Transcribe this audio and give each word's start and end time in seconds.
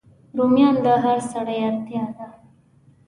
رومیان 0.37 0.75
د 0.85 0.87
هر 1.03 1.19
سړی 1.31 1.57
اړتیا 1.67 2.03
ده 2.17 2.25